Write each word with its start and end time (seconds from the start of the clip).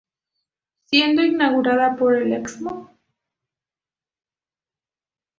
Siendo 0.85 1.23
inaugurada 1.23 1.95
por 1.95 2.15
el 2.15 2.33
Excmo. 2.33 2.89